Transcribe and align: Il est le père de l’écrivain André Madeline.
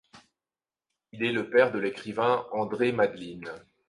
Il 1.11 1.23
est 1.23 1.31
le 1.31 1.47
père 1.51 1.71
de 1.71 1.77
l’écrivain 1.77 2.47
André 2.53 2.91
Madeline. 2.91 3.51